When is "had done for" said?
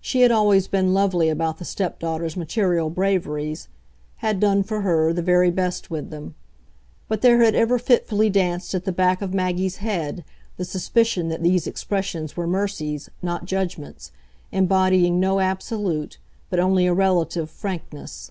4.24-4.80